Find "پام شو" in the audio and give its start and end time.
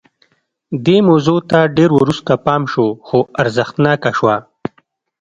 2.45-2.87